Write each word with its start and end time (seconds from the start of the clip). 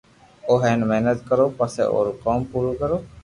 او 0.47 0.53
ھون 0.61 0.79
ح 0.81 0.85
محنت 0.91 1.17
ڪرو 1.29 1.45
پسو 1.57 1.83
آئرو 1.95 2.11
ڪوم 2.23 2.39
پورو 2.51 2.71
ڪرو 2.81 2.97